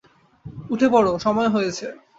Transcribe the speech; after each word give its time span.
উঠে 0.69 0.87
পড়ো, 0.93 1.11
সময় 1.19 1.49
হয়েছে। 1.49 1.85